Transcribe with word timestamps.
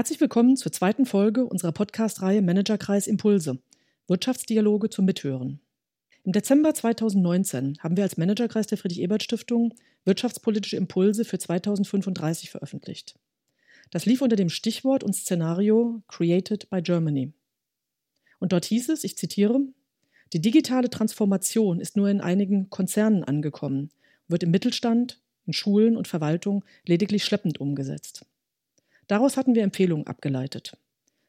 Herzlich 0.00 0.22
willkommen 0.22 0.56
zur 0.56 0.72
zweiten 0.72 1.04
Folge 1.04 1.44
unserer 1.44 1.72
Podcast-Reihe 1.72 2.40
Managerkreis 2.40 3.06
Impulse. 3.06 3.58
Wirtschaftsdialoge 4.06 4.88
zum 4.88 5.04
Mithören. 5.04 5.60
Im 6.24 6.32
Dezember 6.32 6.72
2019 6.72 7.76
haben 7.80 7.98
wir 7.98 8.04
als 8.04 8.16
Managerkreis 8.16 8.66
der 8.66 8.78
Friedrich-Ebert-Stiftung 8.78 9.74
wirtschaftspolitische 10.06 10.78
Impulse 10.78 11.26
für 11.26 11.38
2035 11.38 12.48
veröffentlicht. 12.48 13.18
Das 13.90 14.06
lief 14.06 14.22
unter 14.22 14.36
dem 14.36 14.48
Stichwort 14.48 15.04
und 15.04 15.14
Szenario 15.14 16.02
Created 16.08 16.70
by 16.70 16.80
Germany. 16.80 17.34
Und 18.38 18.52
dort 18.52 18.64
hieß 18.64 18.88
es, 18.88 19.04
ich 19.04 19.18
zitiere, 19.18 19.60
die 20.32 20.40
digitale 20.40 20.88
Transformation 20.88 21.78
ist 21.78 21.98
nur 21.98 22.08
in 22.08 22.22
einigen 22.22 22.70
Konzernen 22.70 23.22
angekommen, 23.22 23.90
wird 24.28 24.44
im 24.44 24.50
Mittelstand, 24.50 25.20
in 25.44 25.52
Schulen 25.52 25.98
und 25.98 26.08
Verwaltung 26.08 26.64
lediglich 26.86 27.22
schleppend 27.22 27.60
umgesetzt. 27.60 28.24
Daraus 29.10 29.36
hatten 29.36 29.56
wir 29.56 29.64
Empfehlungen 29.64 30.06
abgeleitet. 30.06 30.76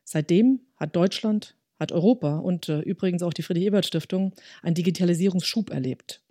Seitdem 0.04 0.60
hat 0.78 0.96
Deutschland, 0.96 1.56
hat 1.80 1.92
Europa 1.92 2.38
und 2.38 2.70
äh, 2.70 2.82
übrigens 2.82 3.24
auch 3.24 3.34
die 3.34 3.42
Friedrich-Ebert-Stiftung 3.42 4.34
einen 4.62 4.76
Digitalisierungsschub 4.76 5.72
erlebt. 5.72 6.22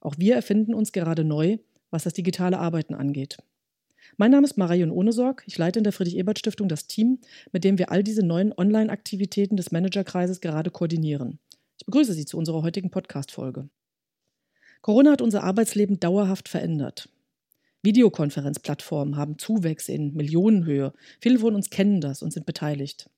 Auch 0.00 0.16
wir 0.18 0.34
erfinden 0.34 0.74
uns 0.74 0.90
gerade 0.90 1.22
neu, 1.22 1.58
was 1.92 2.02
das 2.02 2.12
digitale 2.12 2.58
Arbeiten 2.58 2.92
angeht. 2.92 3.38
Mein 4.16 4.32
Name 4.32 4.48
ist 4.48 4.58
Marion 4.58 4.90
Ohnesorg. 4.90 5.44
Ich 5.46 5.56
leite 5.56 5.78
in 5.78 5.84
der 5.84 5.92
Friedrich-Ebert-Stiftung 5.92 6.66
das 6.66 6.88
Team, 6.88 7.20
mit 7.52 7.62
dem 7.62 7.78
wir 7.78 7.92
all 7.92 8.02
diese 8.02 8.26
neuen 8.26 8.52
Online-Aktivitäten 8.52 9.56
des 9.56 9.70
Managerkreises 9.70 10.40
gerade 10.40 10.72
koordinieren. 10.72 11.38
Ich 11.78 11.86
begrüße 11.86 12.14
Sie 12.14 12.24
zu 12.24 12.36
unserer 12.36 12.62
heutigen 12.62 12.90
Podcast-Folge. 12.90 13.68
Corona 14.80 15.12
hat 15.12 15.22
unser 15.22 15.44
Arbeitsleben 15.44 16.00
dauerhaft 16.00 16.48
verändert. 16.48 17.08
Videokonferenzplattformen 17.86 19.16
haben 19.16 19.38
Zuwächse 19.38 19.92
in 19.92 20.12
Millionenhöhe. 20.14 20.92
Viele 21.20 21.38
von 21.38 21.54
uns 21.54 21.70
kennen 21.70 22.00
das 22.00 22.20
und 22.20 22.32
sind 22.32 22.44
beteiligt. 22.44 23.08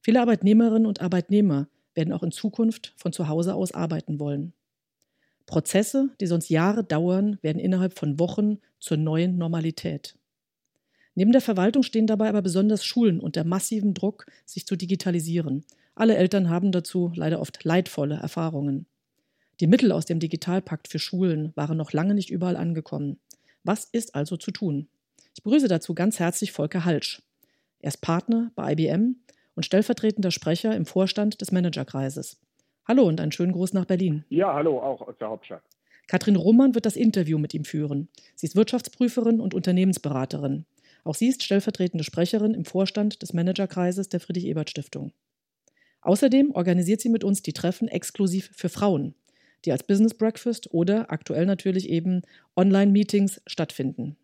Viele 0.00 0.20
Arbeitnehmerinnen 0.20 0.86
und 0.86 1.02
Arbeitnehmer 1.02 1.68
werden 1.94 2.12
auch 2.12 2.22
in 2.22 2.30
Zukunft 2.30 2.94
von 2.96 3.12
zu 3.12 3.28
Hause 3.28 3.54
aus 3.54 3.72
arbeiten 3.72 4.18
wollen. 4.20 4.52
Prozesse, 5.46 6.10
die 6.20 6.26
sonst 6.26 6.48
Jahre 6.48 6.84
dauern, 6.84 7.38
werden 7.42 7.58
innerhalb 7.58 7.98
von 7.98 8.18
Wochen 8.18 8.58
zur 8.78 8.96
neuen 8.96 9.36
Normalität. 9.36 10.16
Neben 11.14 11.32
der 11.32 11.40
Verwaltung 11.40 11.82
stehen 11.82 12.06
dabei 12.06 12.28
aber 12.28 12.42
besonders 12.42 12.84
Schulen 12.84 13.20
unter 13.20 13.44
massivem 13.44 13.94
Druck, 13.94 14.26
sich 14.46 14.66
zu 14.66 14.76
digitalisieren. 14.76 15.64
Alle 15.94 16.16
Eltern 16.16 16.48
haben 16.48 16.72
dazu 16.72 17.12
leider 17.14 17.40
oft 17.40 17.64
leidvolle 17.64 18.16
Erfahrungen. 18.16 18.86
Die 19.60 19.66
Mittel 19.68 19.92
aus 19.92 20.06
dem 20.06 20.18
Digitalpakt 20.18 20.88
für 20.88 20.98
Schulen 20.98 21.52
waren 21.54 21.76
noch 21.76 21.92
lange 21.92 22.14
nicht 22.14 22.30
überall 22.30 22.56
angekommen. 22.56 23.18
Was 23.66 23.84
ist 23.84 24.14
also 24.14 24.36
zu 24.36 24.50
tun? 24.50 24.88
Ich 25.34 25.42
begrüße 25.42 25.68
dazu 25.68 25.94
ganz 25.94 26.18
herzlich 26.18 26.52
Volker 26.52 26.84
Halsch. 26.84 27.22
Er 27.80 27.88
ist 27.88 28.02
Partner 28.02 28.52
bei 28.54 28.72
IBM 28.72 29.16
und 29.54 29.64
stellvertretender 29.64 30.30
Sprecher 30.30 30.76
im 30.76 30.84
Vorstand 30.84 31.40
des 31.40 31.50
Managerkreises. 31.50 32.38
Hallo 32.86 33.04
und 33.04 33.22
einen 33.22 33.32
schönen 33.32 33.52
Gruß 33.52 33.72
nach 33.72 33.86
Berlin. 33.86 34.26
Ja, 34.28 34.52
hallo, 34.52 34.82
auch 34.82 35.00
aus 35.00 35.16
der 35.18 35.28
Hauptstadt. 35.28 35.62
Katrin 36.08 36.36
Roman 36.36 36.74
wird 36.74 36.84
das 36.84 36.96
Interview 36.96 37.38
mit 37.38 37.54
ihm 37.54 37.64
führen. 37.64 38.08
Sie 38.34 38.46
ist 38.46 38.54
Wirtschaftsprüferin 38.54 39.40
und 39.40 39.54
Unternehmensberaterin. 39.54 40.66
Auch 41.02 41.14
sie 41.14 41.28
ist 41.28 41.42
stellvertretende 41.42 42.04
Sprecherin 42.04 42.52
im 42.52 42.66
Vorstand 42.66 43.22
des 43.22 43.32
Managerkreises 43.32 44.10
der 44.10 44.20
Friedrich-Ebert-Stiftung. 44.20 45.12
Außerdem 46.02 46.50
organisiert 46.50 47.00
sie 47.00 47.08
mit 47.08 47.24
uns 47.24 47.40
die 47.40 47.54
Treffen 47.54 47.88
exklusiv 47.88 48.50
für 48.54 48.68
Frauen 48.68 49.14
die 49.64 49.72
als 49.72 49.82
Business 49.84 50.14
Breakfast 50.14 50.72
oder 50.72 51.10
aktuell 51.10 51.46
natürlich 51.46 51.88
eben 51.88 52.22
Online-Meetings 52.56 53.40
stattfinden. 53.46 54.16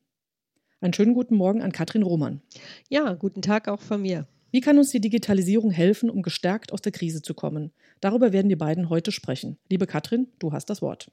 Einen 0.81 0.95
schönen 0.95 1.15
guten 1.15 1.35
Morgen 1.35 1.63
an 1.63 1.73
Katrin 1.73 2.03
Roman. 2.03 2.41
Ja, 2.89 3.13
guten 3.15 3.43
Tag 3.43 3.69
auch 3.69 3.81
von 3.81 4.03
mir. 4.03 4.27
Wie 4.53 4.61
kann 4.61 4.79
uns 4.79 4.91
die 4.91 5.01
Digitalisierung 5.01 5.71
helfen, 5.71 6.11
um 6.11 6.23
gestärkt 6.23 6.73
aus 6.73 6.83
der 6.83 6.91
Krise 6.91 7.23
zu 7.23 7.35
kommen? 7.35 7.71
Darüber 8.01 8.33
werden 8.33 8.49
die 8.49 8.57
beiden 8.57 8.89
heute 8.89 9.13
sprechen. 9.13 9.59
Liebe 9.69 9.87
Katrin, 9.87 10.27
du 10.41 10.53
hast 10.53 10.71
das 10.71 10.83
Wort. 10.83 11.13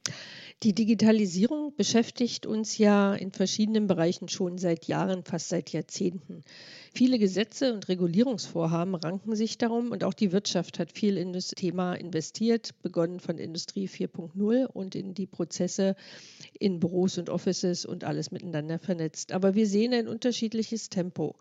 Die 0.63 0.73
Digitalisierung 0.73 1.75
beschäftigt 1.75 2.47
uns 2.47 2.79
ja 2.79 3.13
in 3.13 3.31
verschiedenen 3.31 3.85
Bereichen 3.85 4.27
schon 4.27 4.57
seit 4.57 4.85
Jahren, 4.85 5.23
fast 5.23 5.49
seit 5.49 5.69
Jahrzehnten. 5.69 6.41
Viele 6.95 7.19
Gesetze 7.19 7.73
und 7.73 7.87
Regulierungsvorhaben 7.89 8.95
ranken 8.95 9.35
sich 9.35 9.59
darum 9.59 9.91
und 9.91 10.03
auch 10.03 10.15
die 10.15 10.31
Wirtschaft 10.31 10.79
hat 10.79 10.91
viel 10.91 11.15
in 11.15 11.31
das 11.31 11.49
Thema 11.49 11.93
investiert, 11.93 12.71
begonnen 12.81 13.19
von 13.19 13.37
Industrie 13.37 13.87
4.0 13.87 14.65
und 14.65 14.95
in 14.95 15.13
die 15.13 15.27
Prozesse 15.27 15.95
in 16.57 16.79
Büros 16.79 17.19
und 17.19 17.29
Offices 17.29 17.85
und 17.85 18.03
alles 18.03 18.31
miteinander 18.31 18.79
vernetzt. 18.79 19.31
Aber 19.31 19.53
wir 19.53 19.67
sehen 19.67 19.93
ein 19.93 20.07
unterschiedliches 20.07 20.89
Tempo. 20.89 21.35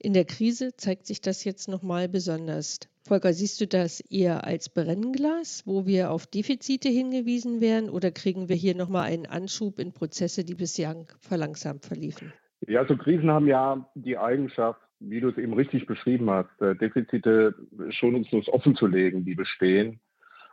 In 0.00 0.12
der 0.12 0.26
Krise 0.26 0.76
zeigt 0.76 1.06
sich 1.06 1.22
das 1.22 1.29
jetzt 1.44 1.68
nochmal 1.68 2.08
besonders. 2.08 2.80
Volker, 3.06 3.32
siehst 3.32 3.60
du 3.60 3.66
das 3.66 4.00
eher 4.00 4.44
als 4.44 4.68
Brennglas, 4.68 5.62
wo 5.66 5.86
wir 5.86 6.10
auf 6.10 6.26
Defizite 6.26 6.88
hingewiesen 6.88 7.60
werden, 7.60 7.88
oder 7.88 8.10
kriegen 8.10 8.48
wir 8.48 8.56
hier 8.56 8.74
nochmal 8.74 9.04
einen 9.04 9.26
Anschub 9.26 9.78
in 9.78 9.92
Prozesse, 9.92 10.44
die 10.44 10.54
bislang 10.54 11.10
verlangsamt 11.20 11.86
verliefen? 11.86 12.32
Ja, 12.66 12.84
so 12.86 12.96
Krisen 12.96 13.30
haben 13.30 13.46
ja 13.46 13.88
die 13.94 14.18
Eigenschaft, 14.18 14.80
wie 15.00 15.20
du 15.20 15.30
es 15.30 15.38
eben 15.38 15.54
richtig 15.54 15.86
beschrieben 15.86 16.28
hast, 16.30 16.60
äh, 16.60 16.76
Defizite 16.76 17.54
schonungslos 17.88 18.48
offenzulegen, 18.48 19.24
die 19.24 19.34
bestehen. 19.34 20.00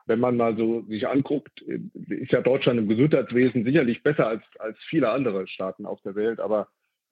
Wenn 0.06 0.22
man 0.22 0.38
mal 0.38 0.56
so 0.56 0.84
sich 0.84 1.06
anguckt, 1.06 1.62
äh, 1.68 1.80
ist 2.14 2.32
ja 2.32 2.42
Deutschland 2.42 2.80
im 2.80 2.88
Gesundheitswesen 2.88 3.66
sicherlich 3.66 4.04
besser 4.04 4.28
als, 4.28 4.44
als 4.60 4.78
viele 4.90 5.10
andere 5.10 5.48
Staaten 5.48 5.86
auf 5.86 6.02
der 6.04 6.16
Welt, 6.16 6.40
aber 6.40 6.70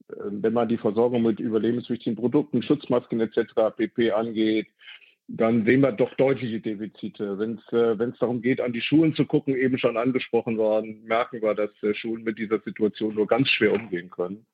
wenn 0.07 0.53
man 0.53 0.67
die 0.67 0.77
Versorgung 0.77 1.23
mit 1.23 1.39
überlebenswichtigen 1.39 2.15
Produkten, 2.15 2.61
Schutzmasken 2.61 3.19
etc. 3.21 3.53
pp. 3.75 4.11
angeht, 4.11 4.67
dann 5.27 5.65
sehen 5.65 5.81
wir 5.81 5.91
doch 5.91 6.13
deutliche 6.15 6.59
Defizite. 6.59 7.39
Wenn 7.39 7.59
es 7.67 7.73
äh, 7.73 8.11
darum 8.19 8.41
geht, 8.41 8.61
an 8.61 8.73
die 8.73 8.81
Schulen 8.81 9.15
zu 9.15 9.25
gucken, 9.25 9.55
eben 9.55 9.77
schon 9.79 9.97
angesprochen 9.97 10.57
worden, 10.57 11.03
merken 11.05 11.41
wir, 11.41 11.55
dass 11.55 11.71
äh, 11.81 11.95
Schulen 11.95 12.23
mit 12.23 12.37
dieser 12.37 12.59
Situation 12.59 13.15
nur 13.15 13.25
ganz 13.25 13.49
schwer 13.49 13.73
umgehen 13.73 14.11
können. 14.11 14.45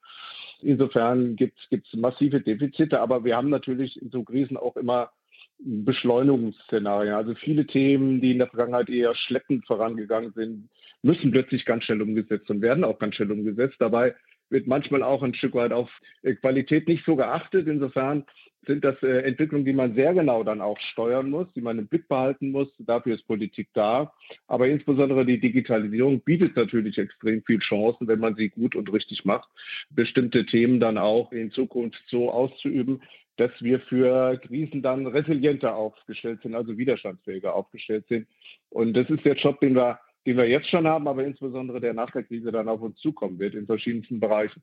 Insofern 0.62 1.35
gibt 1.35 1.58
es 1.72 1.94
massive 1.94 2.40
Defizite, 2.40 3.02
aber 3.02 3.25
wir 3.25 3.35
haben 3.35 3.50
natürlich 3.50 4.02
in 4.02 4.12
so 4.12 4.23
Krisen 4.23 4.58
auch 4.58 4.78
immer 4.78 5.12
Beschleunigungsszenarien. 5.59 7.13
Also 7.13 7.35
viele 7.35 7.66
Themen, 7.66 8.22
die 8.22 8.31
in 8.31 8.38
der 8.38 8.47
Vergangenheit 8.47 8.90
eher 8.90 9.16
schleppend 9.16 9.66
vorangegangen 9.66 10.31
sind, 10.34 10.69
müssen 11.02 11.31
plötzlich 11.31 11.66
ganz 11.66 11.84
schnell 11.84 12.02
umgesetzt 12.02 12.50
und 12.50 12.62
werden 12.62 12.84
auch 12.84 13.00
ganz 13.00 13.16
schnell 13.16 13.31
umgesetzt. 13.31 13.75
Dabei 13.79 14.16
wird 14.51 14.67
manchmal 14.67 15.01
auch 15.01 15.23
ein 15.23 15.34
Stück 15.34 15.56
weit 15.56 15.72
auf 15.72 15.89
äh, 16.22 16.35
Qualität 16.35 16.88
nicht 16.88 17.06
so 17.06 17.16
geachtet. 17.16 17.67
Insofern 17.67 18.25
sind 18.67 18.84
das 18.84 19.01
äh, 19.01 19.22
Entwicklungen, 19.23 19.66
die 19.66 19.73
man 19.73 19.95
sehr 19.95 20.13
genau 20.13 20.44
dann 20.44 20.62
auch 20.62 20.79
steuern 20.79 21.29
muss, 21.29 21.47
die 21.56 21.62
man 21.62 21.79
im 21.79 21.88
Blick 21.88 22.07
behalten 22.07 22.51
muss. 22.51 22.67
Dafür 22.79 23.16
ist 23.16 23.25
Politik 23.28 23.69
da. 23.73 24.13
Aber 24.47 24.67
insbesondere 24.67 25.25
die 25.25 25.40
Digitalisierung 25.40 26.22
bietet 26.22 26.56
natürlich 26.56 26.97
extrem 26.97 27.41
viel 27.44 27.59
Chancen, 27.59 28.07
wenn 28.07 28.19
man 28.19 28.35
sie 28.35 28.50
gut 28.50 28.75
und 28.75 28.91
richtig 28.94 29.25
macht, 29.25 29.50
bestimmte 29.90 30.45
Themen 30.45 30.79
dann 30.79 30.97
auch 30.97 31.31
in 31.31 31.51
Zukunft 31.51 32.01
so 32.07 32.29
auszuüben, 32.29 33.01
dass 33.38 33.51
wir 33.61 33.79
für 33.79 34.38
Krisen 34.38 34.84
dann 34.84 35.07
resilienter 35.07 35.75
aufgestellt 35.75 36.41
sind, 36.44 36.53
also 36.53 36.78
widerstandsfähiger 36.78 37.56
aufgestellt 37.56 38.06
sind. 38.07 38.28
Und 38.69 38.94
das 38.94 39.09
ist 39.09 39.25
der 39.25 39.35
Job, 39.35 39.59
den 39.61 39.75
wir 39.75 40.00
den 40.26 40.38
wir 40.38 40.48
jetzt 40.48 40.70
schon 40.70 40.88
haben, 40.88 41.08
aber 41.08 41.26
insbesondere 41.26 41.80
der 41.80 41.94
nach 41.94 42.12
der 42.12 42.24
Krise 42.24 42.52
dann 42.52 42.70
auf 42.70 42.82
uns 42.82 43.00
zukommen 43.00 43.40
wird 43.40 43.56
in 43.56 43.66
verschiedensten 43.66 44.20
Bereichen. 44.20 44.62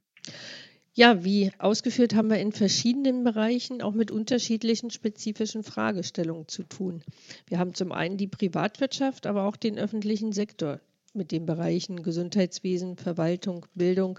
Ja, 0.94 1.24
wie 1.24 1.52
ausgeführt 1.58 2.14
haben 2.14 2.28
wir 2.28 2.40
in 2.40 2.50
verschiedenen 2.50 3.22
Bereichen 3.22 3.82
auch 3.82 3.94
mit 3.94 4.10
unterschiedlichen 4.10 4.90
spezifischen 4.90 5.62
Fragestellungen 5.62 6.48
zu 6.48 6.64
tun. 6.64 7.02
Wir 7.46 7.60
haben 7.60 7.74
zum 7.74 7.92
einen 7.92 8.16
die 8.16 8.26
Privatwirtschaft, 8.26 9.26
aber 9.26 9.44
auch 9.44 9.56
den 9.56 9.78
öffentlichen 9.78 10.32
Sektor 10.32 10.80
mit 11.14 11.30
den 11.32 11.46
Bereichen 11.46 12.02
Gesundheitswesen, 12.02 12.96
Verwaltung, 12.96 13.66
Bildung. 13.74 14.18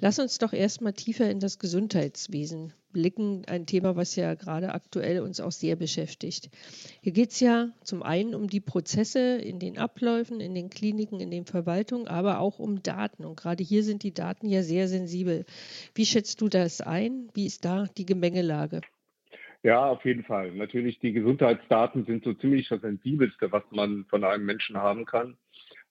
Lass 0.00 0.18
uns 0.18 0.38
doch 0.38 0.52
erstmal 0.52 0.92
tiefer 0.92 1.30
in 1.30 1.40
das 1.40 1.58
Gesundheitswesen 1.58 2.72
blicken. 2.96 3.42
Ein 3.46 3.66
Thema, 3.66 3.94
was 3.94 4.16
ja 4.16 4.34
gerade 4.34 4.72
aktuell 4.72 5.20
uns 5.20 5.38
auch 5.38 5.52
sehr 5.52 5.76
beschäftigt. 5.76 6.48
Hier 7.02 7.12
geht 7.12 7.30
es 7.32 7.40
ja 7.40 7.68
zum 7.82 8.02
einen 8.02 8.34
um 8.34 8.48
die 8.48 8.60
Prozesse 8.60 9.36
in 9.36 9.58
den 9.58 9.76
Abläufen, 9.76 10.40
in 10.40 10.54
den 10.54 10.70
Kliniken, 10.70 11.20
in 11.20 11.30
den 11.30 11.44
Verwaltungen, 11.44 12.08
aber 12.08 12.40
auch 12.40 12.58
um 12.58 12.82
Daten. 12.82 13.26
Und 13.26 13.36
gerade 13.36 13.62
hier 13.62 13.82
sind 13.82 14.02
die 14.02 14.14
Daten 14.14 14.48
ja 14.48 14.62
sehr 14.62 14.88
sensibel. 14.88 15.44
Wie 15.94 16.06
schätzt 16.06 16.40
du 16.40 16.48
das 16.48 16.80
ein? 16.80 17.28
Wie 17.34 17.44
ist 17.44 17.66
da 17.66 17.86
die 17.98 18.06
Gemengelage? 18.06 18.80
Ja, 19.62 19.84
auf 19.84 20.02
jeden 20.06 20.24
Fall. 20.24 20.52
Natürlich, 20.52 20.98
die 20.98 21.12
Gesundheitsdaten 21.12 22.06
sind 22.06 22.24
so 22.24 22.32
ziemlich 22.32 22.68
das 22.68 22.80
Sensibelste, 22.80 23.52
was 23.52 23.64
man 23.72 24.06
von 24.08 24.24
einem 24.24 24.46
Menschen 24.46 24.78
haben 24.78 25.04
kann. 25.04 25.36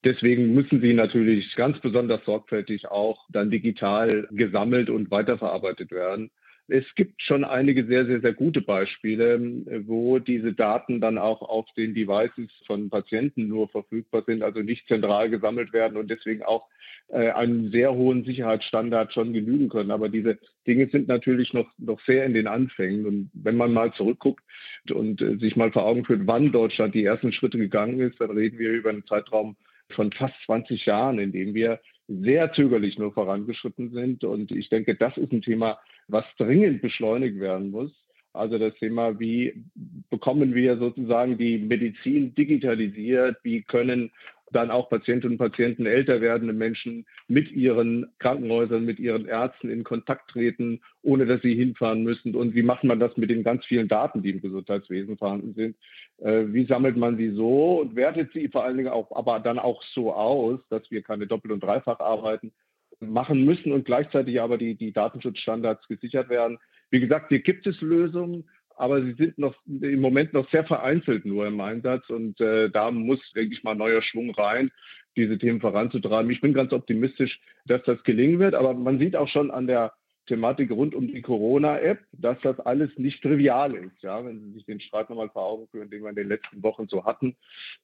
Deswegen 0.04 0.56
müssen 0.56 0.82
sie 0.82 0.94
natürlich 0.94 1.56
ganz 1.56 1.80
besonders 1.80 2.26
sorgfältig 2.26 2.88
auch 2.88 3.26
dann 3.30 3.52
digital 3.52 4.28
gesammelt 4.32 4.90
und 4.90 5.12
weiterverarbeitet 5.12 5.92
werden. 5.92 6.32
Es 6.68 6.86
gibt 6.96 7.22
schon 7.22 7.44
einige 7.44 7.86
sehr, 7.86 8.06
sehr, 8.06 8.22
sehr 8.22 8.34
gute 8.34 8.62
Beispiele, 8.62 9.40
wo 9.86 10.20
diese 10.20 10.54
Daten 10.54 11.00
dann 11.00 11.18
auch 11.18 11.42
auf 11.42 11.68
den 11.78 11.94
Devices 11.94 12.50
von 12.66 12.90
Patienten 12.90 13.48
nur 13.48 13.70
verfügbar 13.70 14.24
sind, 14.26 14.42
also 14.42 14.62
nicht 14.62 14.88
zentral 14.88 15.30
gesammelt 15.30 15.74
werden 15.74 15.98
und 15.98 16.10
deswegen 16.10 16.44
auch 16.44 16.68
äh, 17.10 17.30
einen 17.30 17.72
sehr 17.72 17.94
hohen 17.94 18.24
Sicherheitsstandard 18.26 19.14
schon 19.14 19.32
genügen 19.32 19.70
können. 19.70 19.92
Aber 19.92 20.10
diese 20.10 20.40
Dinge 20.66 20.88
sind 20.88 21.08
natürlich 21.08 21.54
noch, 21.54 21.68
noch 21.78 22.00
sehr 22.02 22.26
in 22.26 22.34
den 22.34 22.48
Anfängen. 22.48 23.06
Und 23.06 23.30
wenn 23.34 23.58
man 23.58 23.72
mal 23.72 23.94
zurückguckt 23.94 24.44
und 24.92 25.22
äh, 25.22 25.38
sich 25.38 25.56
mal 25.56 25.72
vor 25.72 25.86
Augen 25.86 26.04
führt, 26.04 26.26
wann 26.26 26.52
Deutschland 26.52 26.96
die 26.96 27.06
ersten 27.06 27.32
Schritte 27.32 27.60
gegangen 27.60 28.00
ist, 28.00 28.20
dann 28.20 28.32
reden 28.32 28.58
wir 28.58 28.72
über 28.72 28.90
einen 28.90 29.06
Zeitraum 29.06 29.56
von 29.92 30.12
fast 30.12 30.34
20 30.46 30.88
Jahren, 30.88 31.20
in 31.20 31.32
dem 31.32 31.54
wir 31.54 31.80
sehr 32.08 32.52
zögerlich 32.54 32.98
nur 32.98 33.14
vorangeschritten 33.14 33.92
sind. 33.92 34.24
Und 34.24 34.52
ich 34.52 34.70
denke, 34.70 34.96
das 34.96 35.18
ist 35.18 35.32
ein 35.32 35.42
Thema, 35.42 35.80
was 36.08 36.26
dringend 36.38 36.82
beschleunigt 36.82 37.40
werden 37.40 37.72
muss. 37.72 37.92
Also 38.34 38.58
das 38.58 38.74
Thema, 38.76 39.18
wie 39.20 39.64
bekommen 40.10 40.54
wir 40.54 40.78
sozusagen 40.78 41.38
die 41.38 41.58
Medizin 41.58 42.36
digitalisiert? 42.36 43.38
Wie 43.44 43.62
können 43.62 44.12
dann 44.56 44.72
auch 44.72 44.90
Patientinnen 44.90 45.34
und 45.34 45.38
Patienten, 45.38 45.86
älter 45.86 46.22
werdende 46.22 46.54
Menschen 46.54 47.06
mit 47.28 47.52
ihren 47.52 48.08
Krankenhäusern, 48.20 48.86
mit 48.86 49.00
ihren 49.00 49.28
Ärzten 49.28 49.70
in 49.70 49.84
Kontakt 49.84 50.30
treten, 50.32 50.82
ohne 51.02 51.26
dass 51.26 51.42
sie 51.42 51.56
hinfahren 51.56 52.04
müssen? 52.04 52.36
Und 52.36 52.56
wie 52.56 52.64
macht 52.64 52.84
man 52.84 53.00
das 53.00 53.16
mit 53.18 53.30
den 53.30 53.44
ganz 53.44 53.66
vielen 53.66 53.88
Daten, 53.88 54.22
die 54.22 54.32
im 54.32 54.42
Gesundheitswesen 54.42 55.18
vorhanden 55.18 55.54
sind? 55.54 55.76
Äh, 56.20 56.54
wie 56.54 56.66
sammelt 56.66 56.96
man 56.96 57.18
sie 57.18 57.32
so 57.32 57.82
und 57.82 57.96
wertet 57.96 58.32
sie 58.34 58.48
vor 58.48 58.64
allen 58.64 58.78
Dingen 58.78 58.90
auch, 58.90 59.16
aber 59.16 59.40
dann 59.40 59.60
auch 59.60 59.84
so 59.94 60.14
aus, 60.14 60.60
dass 60.70 60.90
wir 60.90 61.02
keine 61.02 61.28
Doppel- 61.28 61.52
und 61.52 61.62
Dreifacharbeiten 61.62 62.54
machen 63.00 63.44
müssen 63.44 63.74
und 63.74 63.86
gleichzeitig 63.86 64.42
aber 64.42 64.58
die, 64.58 64.76
die 64.76 64.94
Datenschutzstandards 64.94 65.88
gesichert 65.88 66.30
werden. 66.30 66.58
Wie 66.90 67.00
gesagt, 67.00 67.30
hier 67.30 67.40
gibt 67.40 67.68
es 67.68 67.82
Lösungen, 67.82 68.46
aber 68.78 69.02
sie 69.02 69.14
sind 69.14 69.38
noch 69.38 69.56
im 69.68 70.02
Moment 70.02 70.34
noch 70.34 70.50
sehr 70.50 70.66
vereinzelt 70.66 71.26
nur 71.26 71.48
im 71.48 71.60
Einsatz 71.62 72.10
und 72.10 72.40
äh, 72.42 72.70
da 72.70 72.92
muss, 72.92 73.20
denke 73.34 73.54
ich 73.54 73.64
mal, 73.64 73.76
neuer 73.76 74.02
Schwung 74.02 74.32
rein, 74.32 74.72
diese 75.16 75.38
Themen 75.38 75.62
voranzutreiben. 75.62 76.32
Ich 76.32 76.42
bin 76.42 76.54
ganz 76.54 76.74
optimistisch, 76.74 77.40
dass 77.66 77.84
das 77.84 78.04
gelingen 78.04 78.40
wird, 78.40 78.54
aber 78.54 78.74
man 78.74 79.00
sieht 79.00 79.16
auch 79.16 79.30
schon 79.30 79.52
an 79.52 79.68
der 79.68 79.94
Thematik 80.28 80.72
rund 80.72 80.96
um 80.96 81.08
die 81.08 81.22
Corona-App, 81.22 82.00
dass 82.14 82.40
das 82.42 82.60
alles 82.60 82.90
nicht 82.98 83.22
trivial 83.22 83.76
ist, 83.76 84.02
ja, 84.02 84.26
wenn 84.26 84.40
Sie 84.40 84.54
sich 84.54 84.66
den 84.66 84.80
Streit 84.80 85.10
nochmal 85.10 85.30
vor 85.30 85.44
Augen 85.44 85.68
führen, 85.68 85.90
den 85.90 86.02
wir 86.02 86.10
in 86.10 86.16
den 86.16 86.28
letzten 86.28 86.64
Wochen 86.64 86.88
so 86.88 87.06
hatten. 87.06 87.36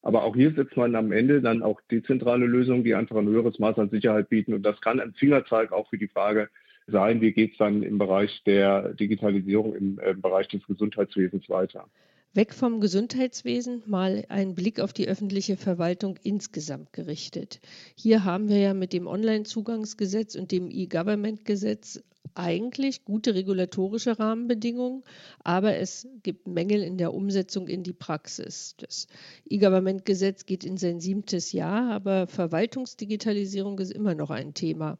Aber 0.01 0.23
auch 0.23 0.35
hier 0.35 0.51
setzt 0.53 0.75
man 0.75 0.95
am 0.95 1.11
Ende 1.11 1.41
dann 1.41 1.61
auch 1.61 1.79
dezentrale 1.91 2.45
Lösungen, 2.45 2.83
die 2.83 2.95
einfach 2.95 3.17
ein 3.17 3.27
höheres 3.27 3.59
Maß 3.59 3.77
an 3.77 3.89
Sicherheit 3.89 4.29
bieten. 4.29 4.53
Und 4.53 4.63
das 4.63 4.81
kann 4.81 4.99
ein 4.99 5.13
Fingerzeig 5.13 5.71
auch 5.71 5.89
für 5.89 5.97
die 5.97 6.07
Frage 6.07 6.49
sein, 6.91 7.21
wie 7.21 7.31
geht 7.31 7.53
es 7.53 7.57
dann 7.57 7.83
im 7.83 7.97
Bereich 7.97 8.43
der 8.45 8.93
Digitalisierung, 8.93 9.75
im 9.75 9.99
äh, 9.99 10.13
Bereich 10.13 10.47
des 10.47 10.65
Gesundheitswesens 10.67 11.49
weiter. 11.49 11.87
Weg 12.33 12.53
vom 12.53 12.79
Gesundheitswesen 12.79 13.83
mal 13.87 14.23
einen 14.29 14.55
Blick 14.55 14.79
auf 14.79 14.93
die 14.93 15.09
öffentliche 15.09 15.57
Verwaltung 15.57 16.17
insgesamt 16.23 16.93
gerichtet. 16.93 17.59
Hier 17.95 18.23
haben 18.23 18.47
wir 18.47 18.57
ja 18.57 18.73
mit 18.73 18.93
dem 18.93 19.05
Onlinezugangsgesetz 19.05 20.35
und 20.35 20.51
dem 20.53 20.69
E-Government-Gesetz 20.71 22.01
eigentlich 22.35 23.05
gute 23.05 23.35
regulatorische 23.35 24.19
Rahmenbedingungen, 24.19 25.03
aber 25.43 25.77
es 25.77 26.07
gibt 26.23 26.47
Mängel 26.47 26.83
in 26.83 26.97
der 26.97 27.13
Umsetzung 27.13 27.67
in 27.67 27.83
die 27.83 27.93
Praxis. 27.93 28.75
Das 28.77 29.07
E-Government-Gesetz 29.49 30.45
geht 30.45 30.63
in 30.63 30.77
sein 30.77 30.99
siebtes 30.99 31.51
Jahr, 31.51 31.91
aber 31.91 32.27
Verwaltungsdigitalisierung 32.27 33.79
ist 33.79 33.91
immer 33.91 34.15
noch 34.15 34.29
ein 34.29 34.53
Thema. 34.53 34.97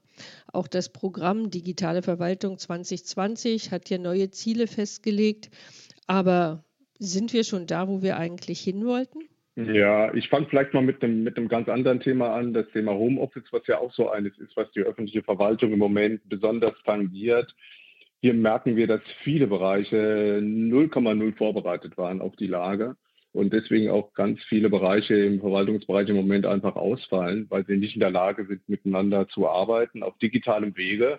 Auch 0.51 0.67
das 0.67 0.89
Programm 0.89 1.49
Digitale 1.49 2.01
Verwaltung 2.01 2.57
2020 2.57 3.71
hat 3.71 3.89
ja 3.89 3.97
neue 3.97 4.31
Ziele 4.31 4.67
festgelegt, 4.67 5.49
aber 6.07 6.63
sind 6.99 7.33
wir 7.33 7.43
schon 7.43 7.65
da, 7.65 7.87
wo 7.87 8.01
wir 8.01 8.17
eigentlich 8.17 8.61
hin 8.61 8.85
wollten? 8.85 9.30
Ja, 9.55 10.13
ich 10.13 10.29
fange 10.29 10.47
vielleicht 10.49 10.73
mal 10.73 10.81
mit 10.81 11.03
einem, 11.03 11.23
mit 11.23 11.37
einem 11.37 11.49
ganz 11.49 11.67
anderen 11.67 11.99
Thema 11.99 12.33
an, 12.33 12.53
das 12.53 12.69
Thema 12.69 12.93
Homeoffice, 12.93 13.51
was 13.51 13.67
ja 13.67 13.79
auch 13.79 13.91
so 13.91 14.09
eines 14.09 14.37
ist, 14.37 14.55
was 14.55 14.71
die 14.71 14.79
öffentliche 14.79 15.23
Verwaltung 15.23 15.73
im 15.73 15.79
Moment 15.79 16.21
besonders 16.29 16.73
tangiert. 16.85 17.53
Hier 18.21 18.33
merken 18.33 18.77
wir, 18.77 18.87
dass 18.87 19.01
viele 19.23 19.47
Bereiche 19.47 20.39
0,0 20.41 21.35
vorbereitet 21.35 21.97
waren 21.97 22.21
auf 22.21 22.35
die 22.37 22.47
Lage 22.47 22.95
und 23.33 23.51
deswegen 23.51 23.89
auch 23.89 24.13
ganz 24.13 24.41
viele 24.43 24.69
Bereiche 24.69 25.15
im 25.15 25.41
Verwaltungsbereich 25.41 26.07
im 26.07 26.15
Moment 26.15 26.45
einfach 26.45 26.75
ausfallen, 26.75 27.47
weil 27.49 27.65
sie 27.65 27.77
nicht 27.77 27.95
in 27.95 28.01
der 28.01 28.11
Lage 28.11 28.45
sind, 28.45 28.67
miteinander 28.69 29.27
zu 29.27 29.49
arbeiten 29.49 30.01
auf 30.01 30.17
digitalem 30.19 30.77
Wege. 30.77 31.17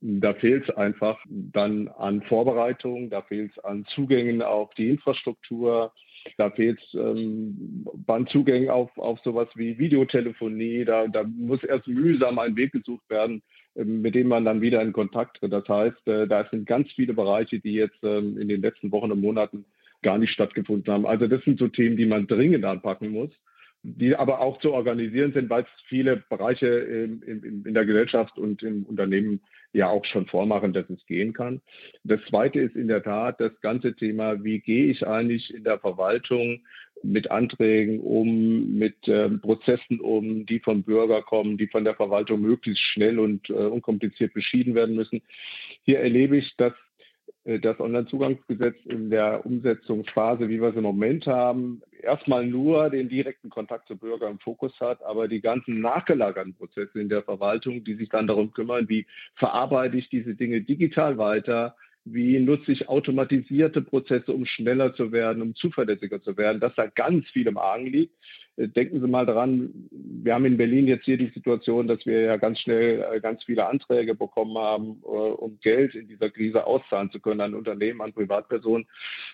Da 0.00 0.34
fehlt 0.34 0.68
es 0.68 0.74
einfach 0.74 1.22
dann 1.28 1.88
an 1.88 2.22
Vorbereitung, 2.22 3.10
da 3.10 3.22
fehlt 3.22 3.52
es 3.52 3.62
an 3.62 3.84
Zugängen 3.86 4.42
auf 4.42 4.72
die 4.74 4.88
Infrastruktur, 4.88 5.92
da 6.36 6.50
fehlt 6.50 6.80
ähm, 6.94 7.86
an 8.06 8.26
Zugängen 8.26 8.70
auf, 8.70 8.96
auf 8.98 9.20
sowas 9.20 9.48
wie 9.54 9.78
Videotelefonie, 9.78 10.84
da, 10.84 11.06
da 11.08 11.24
muss 11.24 11.62
erst 11.64 11.86
mühsam 11.86 12.38
ein 12.38 12.56
Weg 12.56 12.72
gesucht 12.72 13.08
werden, 13.08 13.42
äh, 13.74 13.84
mit 13.84 14.14
dem 14.14 14.28
man 14.28 14.44
dann 14.44 14.60
wieder 14.60 14.82
in 14.82 14.92
Kontakt 14.92 15.38
tritt. 15.38 15.52
Das 15.52 15.68
heißt, 15.68 16.08
äh, 16.08 16.26
da 16.26 16.46
sind 16.50 16.66
ganz 16.66 16.90
viele 16.92 17.14
Bereiche, 17.14 17.60
die 17.60 17.74
jetzt 17.74 18.02
ähm, 18.02 18.38
in 18.38 18.48
den 18.48 18.62
letzten 18.62 18.92
Wochen 18.92 19.12
und 19.12 19.20
Monaten 19.20 19.64
gar 20.02 20.18
nicht 20.18 20.32
stattgefunden 20.32 20.92
haben. 20.92 21.06
Also 21.06 21.26
das 21.26 21.42
sind 21.44 21.58
so 21.58 21.68
Themen, 21.68 21.96
die 21.96 22.06
man 22.06 22.26
dringend 22.26 22.64
anpacken 22.64 23.10
muss 23.10 23.30
die 23.82 24.14
aber 24.14 24.40
auch 24.40 24.58
zu 24.60 24.72
organisieren 24.72 25.32
sind, 25.32 25.48
weil 25.48 25.62
es 25.62 25.82
viele 25.88 26.22
Bereiche 26.28 26.66
in, 26.66 27.22
in, 27.22 27.64
in, 27.64 27.74
der 27.74 27.86
Gesellschaft 27.86 28.38
und 28.38 28.62
im 28.62 28.84
Unternehmen 28.84 29.40
ja 29.72 29.88
auch 29.88 30.04
schon 30.04 30.26
vormachen, 30.26 30.72
dass 30.72 30.88
es 30.90 31.04
gehen 31.06 31.32
kann. 31.32 31.62
Das 32.04 32.20
Zweite 32.28 32.60
ist 32.60 32.76
in 32.76 32.88
der 32.88 33.02
Tat 33.02 33.40
das 33.40 33.58
ganze 33.60 33.94
Thema, 33.94 34.42
wie 34.44 34.60
gehe 34.60 34.86
ich 34.86 35.06
eigentlich 35.06 35.54
in 35.54 35.64
der 35.64 35.78
Verwaltung 35.78 36.60
mit 37.02 37.30
Anträgen 37.30 38.00
um, 38.00 38.78
mit 38.78 39.08
äh, 39.08 39.30
Prozessen 39.30 40.00
um, 40.00 40.44
die 40.44 40.60
vom 40.60 40.82
Bürger 40.82 41.22
kommen, 41.22 41.56
die 41.56 41.68
von 41.68 41.84
der 41.84 41.94
Verwaltung 41.94 42.42
möglichst 42.42 42.82
schnell 42.82 43.18
und 43.18 43.48
äh, 43.48 43.54
unkompliziert 43.54 44.34
beschieden 44.34 44.74
werden 44.74 44.94
müssen. 44.94 45.22
Hier 45.84 46.00
erlebe 46.00 46.36
ich, 46.36 46.54
dass 46.56 46.74
das 47.44 47.80
Onlinezugangsgesetz 47.80 48.76
in 48.84 49.08
der 49.08 49.44
Umsetzungsphase, 49.46 50.48
wie 50.48 50.60
wir 50.60 50.68
es 50.68 50.76
im 50.76 50.82
Moment 50.82 51.26
haben, 51.26 51.80
erstmal 52.02 52.46
nur 52.46 52.90
den 52.90 53.08
direkten 53.08 53.48
Kontakt 53.48 53.88
zu 53.88 53.96
Bürgern 53.96 54.32
im 54.32 54.38
Fokus 54.38 54.78
hat, 54.78 55.02
aber 55.02 55.26
die 55.26 55.40
ganzen 55.40 55.80
nachgelagerten 55.80 56.54
Prozesse 56.54 57.00
in 57.00 57.08
der 57.08 57.22
Verwaltung, 57.22 57.82
die 57.82 57.94
sich 57.94 58.10
dann 58.10 58.26
darum 58.26 58.52
kümmern, 58.52 58.88
wie 58.88 59.06
verarbeite 59.36 59.96
ich 59.96 60.10
diese 60.10 60.34
Dinge 60.34 60.60
digital 60.60 61.16
weiter, 61.16 61.76
wie 62.04 62.38
nutze 62.38 62.72
ich 62.72 62.88
automatisierte 62.88 63.82
Prozesse, 63.82 64.32
um 64.32 64.46
schneller 64.46 64.94
zu 64.94 65.12
werden, 65.12 65.42
um 65.42 65.54
zuverlässiger 65.54 66.22
zu 66.22 66.36
werden, 66.36 66.60
dass 66.60 66.74
da 66.74 66.86
ganz 66.86 67.28
viel 67.30 67.46
im 67.46 67.58
Argen 67.58 67.86
liegt. 67.86 68.14
Äh, 68.56 68.68
denken 68.68 69.00
Sie 69.00 69.06
mal 69.06 69.26
dran, 69.26 69.88
wir 69.90 70.34
haben 70.34 70.44
in 70.44 70.56
Berlin 70.56 70.86
jetzt 70.86 71.04
hier 71.04 71.16
die 71.16 71.30
Situation, 71.34 71.86
dass 71.86 72.04
wir 72.06 72.20
ja 72.20 72.36
ganz 72.36 72.60
schnell 72.60 73.04
äh, 73.12 73.20
ganz 73.20 73.44
viele 73.44 73.66
Anträge 73.66 74.14
bekommen 74.14 74.56
haben, 74.58 75.02
äh, 75.02 75.06
um 75.06 75.58
Geld 75.60 75.94
in 75.94 76.08
dieser 76.08 76.30
Krise 76.30 76.66
auszahlen 76.66 77.10
zu 77.10 77.20
können 77.20 77.40
an 77.40 77.54
Unternehmen, 77.54 78.00
an 78.00 78.12
Privatpersonen. 78.12 78.86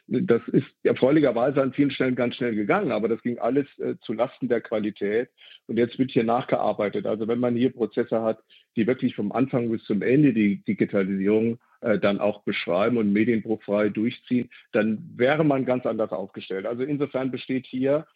Das 0.07 0.43
ist 0.49 0.67
erfreulicherweise 0.83 1.63
an 1.63 1.73
vielen 1.73 1.91
Stellen 1.91 2.15
ganz 2.15 2.37
schnell 2.37 2.55
gegangen, 2.55 2.93
aber 2.93 3.09
das 3.09 3.23
ging 3.23 3.39
alles 3.39 3.67
zu 4.03 4.13
Lasten 4.13 4.49
der 4.49 4.61
Qualität. 4.61 5.29
Und 5.67 5.79
jetzt 5.79 5.99
wird 5.99 6.13
hier 6.13 6.25
nachgearbeitet. 6.25 7.07
Also 7.07 7.27
wenn 7.27 7.41
man 7.41 7.57
hier 7.57 7.73
Prozesse 7.73 8.23
hat, 8.23 8.39
die 8.77 8.87
wirklich 8.87 9.17
vom 9.17 9.33
Anfang 9.33 9.71
bis 9.71 9.83
zum 9.85 10.03
Ende 10.03 10.33
die 10.33 10.63
Digitalisierung 10.65 11.59
dann 11.81 12.21
auch 12.21 12.43
beschreiben 12.43 12.97
und 12.99 13.13
medienbruchfrei 13.13 13.89
durchziehen, 13.89 14.51
dann 14.73 15.11
wäre 15.17 15.45
man 15.45 15.65
ganz 15.65 15.87
anders 15.87 16.13
aufgestellt. 16.13 16.67
Also 16.67 16.85
insofern 16.85 17.31
besteht 17.31 17.67
hier 17.67 18.07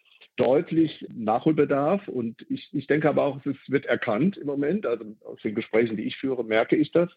deutlich 0.41 1.05
Nachholbedarf 1.13 2.07
und 2.07 2.45
ich, 2.49 2.67
ich 2.73 2.87
denke 2.87 3.07
aber 3.07 3.23
auch, 3.23 3.45
es 3.45 3.55
wird 3.67 3.85
erkannt 3.85 4.37
im 4.37 4.47
Moment. 4.47 4.87
Also 4.87 5.05
aus 5.23 5.39
den 5.43 5.53
Gesprächen, 5.53 5.97
die 5.97 6.03
ich 6.03 6.17
führe, 6.17 6.43
merke 6.43 6.75
ich 6.75 6.91
das. 6.91 7.09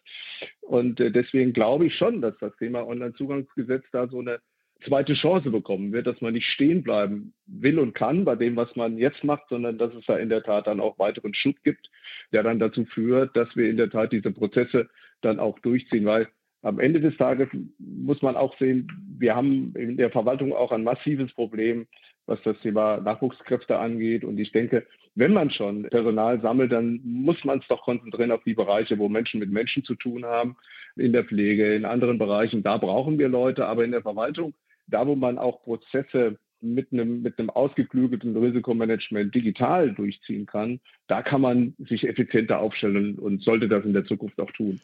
Und 0.61 0.99
äh, 0.99 1.11
deswegen 1.11 1.51
glaube 1.51 1.87
ich 1.87 1.95
schon, 1.95 2.21
dass 2.21 2.37
das 2.39 2.55
Thema 2.57 2.85
Onlinezugangsgesetz 2.85 3.83
da 3.91 4.07
so 4.07 4.19
eine 4.19 4.39
zweite 4.85 5.15
Chance 5.15 5.49
bekommen 5.49 5.91
wird, 5.91 6.05
dass 6.05 6.21
man 6.21 6.33
nicht 6.33 6.47
stehen 6.47 6.83
bleiben 6.83 7.33
will 7.47 7.79
und 7.79 7.95
kann 7.95 8.25
bei 8.25 8.35
dem, 8.35 8.55
was 8.55 8.75
man 8.75 8.97
jetzt 8.99 9.23
macht, 9.23 9.49
sondern 9.49 9.79
dass 9.79 9.93
es 9.95 10.05
da 10.05 10.17
in 10.17 10.29
der 10.29 10.43
Tat 10.43 10.67
dann 10.67 10.79
auch 10.79 10.99
weiteren 10.99 11.33
Schub 11.33 11.55
gibt, 11.63 11.89
der 12.31 12.43
dann 12.43 12.59
dazu 12.59 12.85
führt, 12.85 13.35
dass 13.35 13.55
wir 13.55 13.69
in 13.69 13.77
der 13.77 13.89
Tat 13.89 14.11
diese 14.11 14.31
Prozesse 14.31 14.87
dann 15.21 15.39
auch 15.39 15.57
durchziehen, 15.59 16.05
weil 16.05 16.27
am 16.65 16.79
Ende 16.79 16.99
des 16.99 17.15
Tages 17.17 17.47
muss 17.79 18.21
man 18.21 18.35
auch 18.35 18.57
sehen, 18.57 18.91
wir 19.17 19.35
haben 19.35 19.73
in 19.75 19.97
der 19.97 20.09
Verwaltung 20.09 20.53
auch 20.53 20.71
ein 20.71 20.83
massives 20.83 21.31
Problem 21.33 21.87
was 22.25 22.41
das 22.43 22.59
Thema 22.61 22.97
Nachwuchskräfte 22.97 23.77
angeht. 23.77 24.23
Und 24.23 24.39
ich 24.39 24.51
denke, 24.51 24.85
wenn 25.15 25.33
man 25.33 25.49
schon 25.49 25.83
Personal 25.83 26.41
sammelt, 26.41 26.71
dann 26.71 26.99
muss 27.03 27.43
man 27.43 27.59
es 27.59 27.67
doch 27.67 27.83
konzentrieren 27.83 28.31
auf 28.31 28.43
die 28.43 28.53
Bereiche, 28.53 28.97
wo 28.97 29.09
Menschen 29.09 29.39
mit 29.39 29.51
Menschen 29.51 29.83
zu 29.83 29.95
tun 29.95 30.25
haben, 30.25 30.55
in 30.95 31.13
der 31.13 31.23
Pflege, 31.23 31.75
in 31.75 31.85
anderen 31.85 32.17
Bereichen. 32.17 32.63
Da 32.63 32.77
brauchen 32.77 33.19
wir 33.19 33.29
Leute, 33.29 33.65
aber 33.65 33.83
in 33.85 33.91
der 33.91 34.01
Verwaltung, 34.01 34.53
da 34.87 35.05
wo 35.07 35.15
man 35.15 35.37
auch 35.37 35.63
Prozesse 35.63 36.37
mit 36.61 36.91
einem, 36.91 37.21
mit 37.21 37.37
einem 37.37 37.49
ausgeklügelten 37.49 38.35
Risikomanagement 38.35 39.33
digital 39.35 39.93
durchziehen 39.93 40.45
kann, 40.45 40.79
da 41.07 41.21
kann 41.21 41.41
man 41.41 41.75
sich 41.77 42.07
effizienter 42.07 42.59
aufstellen 42.59 43.19
und 43.19 43.43
sollte 43.43 43.67
das 43.67 43.85
in 43.85 43.93
der 43.93 44.05
Zukunft 44.05 44.39
auch 44.39 44.51
tun. 44.51 44.79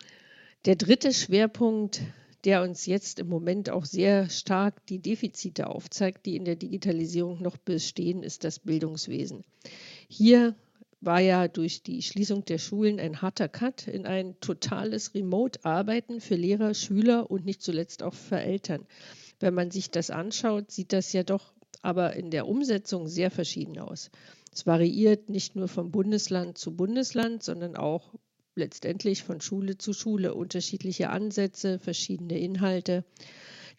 Der 0.65 0.75
dritte 0.75 1.13
Schwerpunkt 1.13 2.01
der 2.43 2.63
uns 2.63 2.85
jetzt 2.85 3.19
im 3.19 3.27
Moment 3.29 3.69
auch 3.69 3.85
sehr 3.85 4.29
stark 4.29 4.85
die 4.87 4.99
Defizite 4.99 5.67
aufzeigt, 5.67 6.25
die 6.25 6.35
in 6.35 6.45
der 6.45 6.55
Digitalisierung 6.55 7.41
noch 7.41 7.57
bestehen, 7.57 8.23
ist 8.23 8.43
das 8.43 8.59
Bildungswesen. 8.59 9.43
Hier 10.07 10.55
war 11.01 11.19
ja 11.19 11.47
durch 11.47 11.83
die 11.83 12.01
Schließung 12.01 12.45
der 12.45 12.57
Schulen 12.57 12.99
ein 12.99 13.21
harter 13.21 13.47
Cut 13.47 13.87
in 13.87 14.05
ein 14.05 14.39
totales 14.39 15.13
Remote-Arbeiten 15.13 16.21
für 16.21 16.35
Lehrer, 16.35 16.73
Schüler 16.73 17.29
und 17.29 17.45
nicht 17.45 17.61
zuletzt 17.61 18.03
auch 18.03 18.13
für 18.13 18.39
Eltern. 18.39 18.85
Wenn 19.39 19.53
man 19.53 19.71
sich 19.71 19.89
das 19.89 20.09
anschaut, 20.09 20.71
sieht 20.71 20.93
das 20.93 21.13
ja 21.13 21.23
doch 21.23 21.53
aber 21.83 22.15
in 22.15 22.29
der 22.29 22.47
Umsetzung 22.47 23.07
sehr 23.07 23.31
verschieden 23.31 23.79
aus. 23.79 24.11
Es 24.53 24.67
variiert 24.67 25.29
nicht 25.29 25.55
nur 25.55 25.67
vom 25.67 25.89
Bundesland 25.89 26.59
zu 26.59 26.75
Bundesland, 26.75 27.41
sondern 27.41 27.75
auch 27.75 28.13
letztendlich 28.55 29.23
von 29.23 29.41
Schule 29.41 29.77
zu 29.77 29.93
Schule. 29.93 30.33
Unterschiedliche 30.33 31.09
Ansätze, 31.09 31.79
verschiedene 31.79 32.39
Inhalte. 32.39 33.05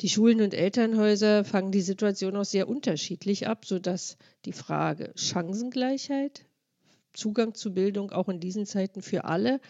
Die 0.01 0.09
Schulen 0.09 0.41
und 0.41 0.55
Elternhäuser 0.55 1.45
fangen 1.45 1.73
die 1.73 1.83
Situation 1.83 2.37
auch 2.37 2.45
sehr 2.45 2.69
unterschiedlich 2.69 3.47
ab, 3.47 3.67
sodass 3.67 4.17
die 4.45 4.53
Frage 4.53 5.13
Chancengleichheit, 5.17 6.47
Zugang 7.13 7.55
zu 7.55 7.75
Bildung 7.75 8.11
auch 8.11 8.29
in 8.29 8.41
diesen 8.41 8.65
Zeiten 8.65 9.03
für 9.03 9.25
alle 9.25 9.61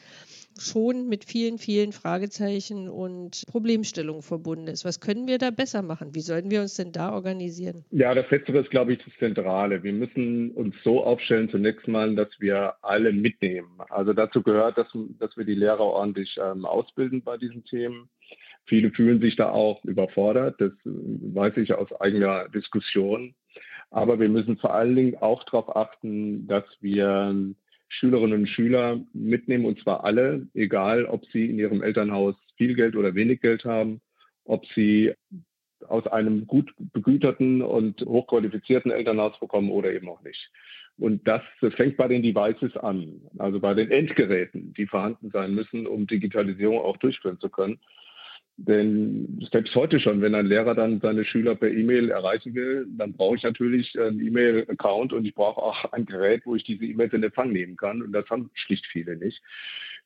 schon 0.59 1.09
mit 1.09 1.25
vielen, 1.25 1.59
vielen 1.59 1.93
Fragezeichen 1.93 2.89
und 2.89 3.45
Problemstellungen 3.47 4.23
verbunden 4.23 4.69
ist. 4.69 4.85
Was 4.85 5.01
können 5.01 5.27
wir 5.27 5.39
da 5.39 5.51
besser 5.51 5.83
machen? 5.83 6.15
Wie 6.15 6.21
sollten 6.21 6.51
wir 6.51 6.61
uns 6.61 6.77
denn 6.77 6.93
da 6.93 7.13
organisieren? 7.13 7.85
Ja, 7.91 8.15
das 8.15 8.31
Letztere 8.31 8.59
ist, 8.61 8.71
glaube 8.71 8.93
ich, 8.93 9.05
das 9.05 9.13
Zentrale. 9.19 9.83
Wir 9.83 9.93
müssen 9.93 10.51
uns 10.53 10.75
so 10.85 11.05
aufstellen, 11.05 11.49
zunächst 11.51 11.89
mal, 11.89 12.15
dass 12.15 12.29
wir 12.39 12.75
alle 12.83 13.13
mitnehmen. 13.13 13.71
Also 13.91 14.13
dazu 14.13 14.43
gehört, 14.43 14.79
dass, 14.79 14.89
dass 15.19 15.37
wir 15.37 15.45
die 15.45 15.55
Lehrer 15.55 15.81
ordentlich 15.81 16.39
ähm, 16.43 16.65
ausbilden 16.65 17.23
bei 17.23 17.37
diesen 17.37 17.65
Themen. 17.65 18.09
Viele 18.67 18.91
fühlen 18.91 19.21
sich 19.21 19.37
da 19.37 19.51
auch 19.51 19.85
überfordert. 19.85 20.61
Das 20.61 20.73
weiß 20.85 21.57
ich 21.57 21.75
aus 21.75 21.93
eigener 22.01 22.49
Diskussion. 22.49 23.35
Aber 23.91 24.19
wir 24.19 24.29
müssen 24.29 24.57
vor 24.57 24.73
allen 24.73 24.97
Dingen 24.97 25.17
auch 25.19 25.45
darauf 25.45 25.77
achten, 25.77 26.47
dass 26.47 26.65
wir 26.81 27.35
Schülerinnen 27.93 28.41
und 28.41 28.47
Schüler 28.49 29.01
mitnehmen, 29.13 29.67
und 29.67 29.79
zwar 29.81 30.05
alle, 30.05 30.47
egal 30.55 31.05
ob 31.05 31.27
sie 31.27 31.47
in 31.51 31.59
ihrem 31.59 31.83
Elternhaus 31.83 32.35
viel 32.57 32.75
Geld 32.75 32.97
oder 32.97 33.15
wenig 33.15 33.43
Geld 33.43 33.65
haben, 33.65 34.01
ob 34.45 34.65
sie 34.75 35.13
aus 35.89 36.07
einem 36.07 36.47
gut 36.47 36.73
begüterten 36.79 37.61
und 37.61 38.01
hochqualifizierten 38.01 38.91
Elternhaus 38.91 39.39
bekommen 39.39 39.71
oder 39.71 39.93
eben 39.93 40.09
auch 40.09 40.23
nicht. 40.23 40.51
Und 40.99 41.27
das 41.29 41.43
fängt 41.77 41.97
bei 41.97 42.09
den 42.09 42.23
Devices 42.23 42.77
an, 42.77 43.21
also 43.39 43.61
bei 43.61 43.75
den 43.75 43.91
Endgeräten, 43.91 44.73
die 44.75 44.87
vorhanden 44.87 45.31
sein 45.31 45.55
müssen, 45.55 45.87
um 45.87 46.07
Digitalisierung 46.07 46.79
auch 46.79 46.97
durchführen 46.97 47.41
zu 47.41 47.51
können. 47.51 47.79
Denn 48.57 49.47
selbst 49.51 49.75
heute 49.75 49.99
schon, 49.99 50.21
wenn 50.21 50.35
ein 50.35 50.47
Lehrer 50.47 50.75
dann 50.75 51.01
seine 51.01 51.25
Schüler 51.25 51.55
per 51.55 51.71
E-Mail 51.71 52.11
erreichen 52.11 52.55
will, 52.55 52.87
dann 52.97 53.15
brauche 53.15 53.37
ich 53.37 53.43
natürlich 53.43 53.99
einen 53.99 54.21
E-Mail-Account 54.21 55.13
und 55.13 55.25
ich 55.25 55.35
brauche 55.35 55.61
auch 55.61 55.93
ein 55.93 56.05
Gerät, 56.05 56.43
wo 56.45 56.55
ich 56.55 56.63
diese 56.63 56.85
E-Mails 56.85 57.13
in 57.15 57.23
Empfang 57.23 57.51
nehmen 57.51 57.77
kann. 57.77 58.03
Und 58.03 58.13
das 58.13 58.29
haben 58.29 58.51
schlicht 58.55 58.87
viele 58.87 59.17
nicht. 59.17 59.43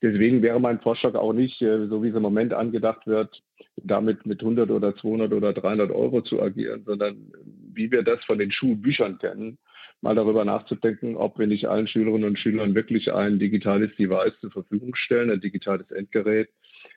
Deswegen 0.03 0.43
wäre 0.43 0.61
mein 0.61 0.81
Vorschlag 0.81 1.15
auch 1.15 1.33
nicht, 1.33 1.61
äh, 1.62 1.87
so 1.87 2.03
wie 2.03 2.09
es 2.09 2.15
im 2.15 2.23
Moment 2.23 2.53
angedacht 2.53 3.07
wird, 3.07 3.43
damit 3.76 4.26
mit 4.26 4.41
100 4.41 4.71
oder 4.71 4.95
200 4.95 5.33
oder 5.33 5.53
300 5.53 5.91
Euro 5.91 6.23
zu 6.23 6.41
agieren, 6.41 6.83
sondern 6.85 7.33
wie 7.73 7.91
wir 7.91 8.03
das 8.03 8.23
von 8.25 8.38
den 8.38 8.53
Schulbüchern 8.53 9.19
kennen, 9.19 9.59
mal 10.03 10.15
darüber 10.15 10.45
nachzudenken, 10.45 11.17
ob 11.17 11.38
wir 11.38 11.47
nicht 11.47 11.67
allen 11.67 11.87
Schülerinnen 11.87 12.29
und 12.29 12.38
Schülern 12.38 12.75
wirklich 12.75 13.12
ein 13.12 13.38
digitales 13.38 13.95
Device 13.97 14.38
zur 14.41 14.50
Verfügung 14.50 14.95
stellen, 14.95 15.31
ein 15.31 15.41
digitales 15.41 15.91
Endgerät, 15.91 16.49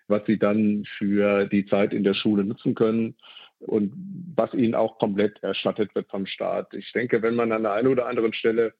was 0.09 0.25
sie 0.25 0.37
dann 0.37 0.85
für 0.97 1.45
die 1.45 1.65
Zeit 1.65 1.93
in 1.93 2.03
der 2.03 2.13
Schule 2.13 2.43
nutzen 2.43 2.75
können 2.75 3.15
und 3.59 3.93
was 4.35 4.53
ihnen 4.53 4.75
auch 4.75 4.97
komplett 4.99 5.41
erstattet 5.43 5.93
wird 5.95 6.09
vom 6.09 6.25
Staat. 6.25 6.73
Ich 6.73 6.91
denke, 6.93 7.21
wenn 7.21 7.35
man 7.35 7.51
an 7.51 7.63
der 7.63 7.73
einen 7.73 7.87
oder 7.87 8.07
anderen 8.07 8.33
Stelle 8.33 8.73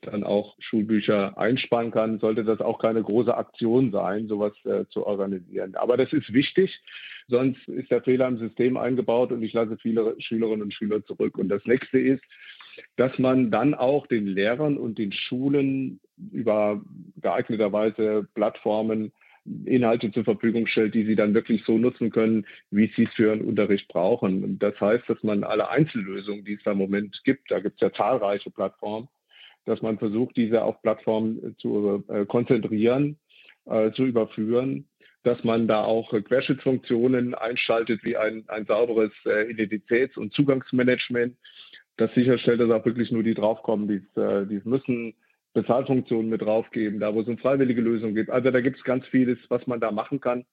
dann 0.00 0.24
auch 0.24 0.56
Schulbücher 0.58 1.38
einsparen 1.38 1.92
kann, 1.92 2.18
sollte 2.18 2.44
das 2.44 2.60
auch 2.60 2.80
keine 2.80 3.02
große 3.02 3.36
Aktion 3.36 3.92
sein, 3.92 4.26
sowas 4.26 4.52
äh, 4.64 4.84
zu 4.88 5.06
organisieren. 5.06 5.76
Aber 5.76 5.96
das 5.96 6.12
ist 6.12 6.32
wichtig, 6.32 6.80
sonst 7.28 7.66
ist 7.68 7.90
der 7.90 8.02
Fehler 8.02 8.26
im 8.26 8.38
System 8.38 8.76
eingebaut 8.76 9.30
und 9.30 9.42
ich 9.42 9.52
lasse 9.52 9.76
viele 9.78 10.16
Schülerinnen 10.18 10.62
und 10.62 10.74
Schüler 10.74 11.04
zurück. 11.04 11.38
Und 11.38 11.48
das 11.48 11.64
nächste 11.66 12.00
ist, 12.00 12.22
dass 12.96 13.16
man 13.18 13.50
dann 13.50 13.74
auch 13.74 14.06
den 14.06 14.26
Lehrern 14.26 14.76
und 14.76 14.98
den 14.98 15.12
Schulen 15.12 16.00
über 16.32 16.82
geeigneterweise 17.20 18.26
Plattformen 18.34 19.12
Inhalte 19.44 20.12
zur 20.12 20.24
Verfügung 20.24 20.66
stellt, 20.66 20.94
die 20.94 21.04
sie 21.04 21.16
dann 21.16 21.34
wirklich 21.34 21.64
so 21.64 21.76
nutzen 21.76 22.10
können, 22.10 22.46
wie 22.70 22.92
sie 22.94 23.04
es 23.04 23.14
für 23.14 23.26
ihren 23.26 23.42
Unterricht 23.42 23.88
brauchen. 23.88 24.44
Und 24.44 24.58
das 24.60 24.80
heißt, 24.80 25.08
dass 25.08 25.22
man 25.22 25.44
alle 25.44 25.68
Einzellösungen, 25.68 26.44
die 26.44 26.54
es 26.54 26.62
da 26.62 26.72
im 26.72 26.78
Moment 26.78 27.20
gibt, 27.24 27.50
da 27.50 27.58
gibt 27.58 27.76
es 27.76 27.80
ja 27.80 27.92
zahlreiche 27.92 28.50
Plattformen, 28.50 29.08
dass 29.64 29.82
man 29.82 29.98
versucht, 29.98 30.36
diese 30.36 30.62
auf 30.62 30.80
Plattformen 30.82 31.56
zu 31.58 32.04
äh, 32.08 32.24
konzentrieren, 32.26 33.18
äh, 33.66 33.90
zu 33.92 34.04
überführen, 34.04 34.88
dass 35.24 35.42
man 35.44 35.68
da 35.68 35.82
auch 35.84 36.10
Querschnittsfunktionen 36.10 37.34
einschaltet, 37.34 38.02
wie 38.04 38.16
ein, 38.16 38.44
ein 38.48 38.66
sauberes 38.66 39.12
äh, 39.24 39.50
Identitäts- 39.50 40.16
und 40.16 40.32
Zugangsmanagement, 40.32 41.36
das 41.96 42.12
sicherstellt, 42.14 42.60
dass 42.60 42.70
auch 42.70 42.84
wirklich 42.84 43.12
nur 43.12 43.22
die 43.22 43.34
draufkommen, 43.34 43.88
die 43.88 44.02
es 44.04 44.16
äh, 44.16 44.68
müssen, 44.68 45.14
Bezahlfunktionen 45.54 46.30
mit 46.30 46.42
draufgeben, 46.42 47.00
da 47.00 47.14
wo 47.14 47.20
es 47.20 47.28
eine 47.28 47.36
freiwillige 47.36 47.80
Lösung 47.80 48.14
gibt. 48.14 48.30
Also 48.30 48.50
da 48.50 48.60
gibt 48.60 48.78
es 48.78 48.84
ganz 48.84 49.06
vieles, 49.06 49.38
was 49.48 49.66
man 49.66 49.80
da 49.80 49.90
machen 49.90 50.20
kann. 50.20 50.44